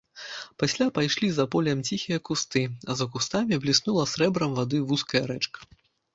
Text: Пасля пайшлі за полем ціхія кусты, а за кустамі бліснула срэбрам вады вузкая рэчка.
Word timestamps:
Пасля 0.61 0.85
пайшлі 0.95 1.29
за 1.35 1.45
полем 1.55 1.83
ціхія 1.89 2.19
кусты, 2.31 2.63
а 2.89 2.97
за 3.03 3.09
кустамі 3.17 3.61
бліснула 3.67 4.09
срэбрам 4.15 4.59
вады 4.63 4.83
вузкая 4.91 5.25
рэчка. 5.31 5.59